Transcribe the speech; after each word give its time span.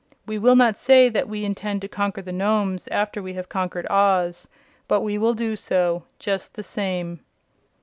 We 0.25 0.39
will 0.39 0.55
not 0.55 0.79
say 0.79 1.09
that 1.09 1.29
we 1.29 1.45
intend 1.45 1.81
to 1.81 1.87
conquer 1.87 2.23
the 2.23 2.31
Nomes 2.31 2.87
after 2.87 3.21
we 3.21 3.35
have 3.35 3.49
conquered 3.49 3.85
Oz, 3.91 4.47
but 4.87 5.01
we 5.01 5.19
will 5.19 5.35
do 5.35 5.55
so, 5.55 6.01
just 6.17 6.55
the 6.55 6.63
same." 6.63 7.19